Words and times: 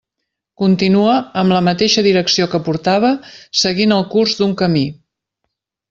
Continua, 0.61 1.17
amb 1.41 1.55
la 1.57 1.61
mateixa 1.67 2.05
direcció 2.09 2.49
que 2.55 2.63
portava, 2.71 3.13
seguint 3.65 3.97
el 3.99 4.11
curs 4.17 4.35
d'un 4.41 4.57
camí. 4.65 4.87